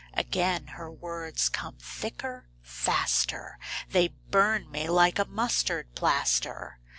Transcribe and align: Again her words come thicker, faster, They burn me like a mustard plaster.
Again 0.15 0.65
her 0.69 0.89
words 0.89 1.47
come 1.47 1.77
thicker, 1.77 2.47
faster, 2.63 3.59
They 3.91 4.07
burn 4.07 4.71
me 4.71 4.89
like 4.89 5.19
a 5.19 5.25
mustard 5.25 5.93
plaster. 5.93 6.79